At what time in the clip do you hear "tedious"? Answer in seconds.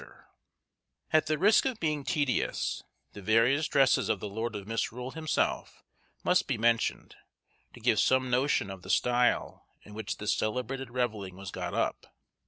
2.03-2.81